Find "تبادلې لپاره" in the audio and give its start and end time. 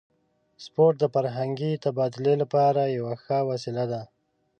1.85-2.81